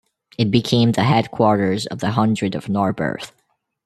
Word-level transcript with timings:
It 0.39 0.49
became 0.49 0.93
the 0.93 1.03
headquarters 1.03 1.85
of 1.85 1.99
the 1.99 2.09
hundred 2.09 2.55
of 2.55 2.67
Narberth. 2.67 3.33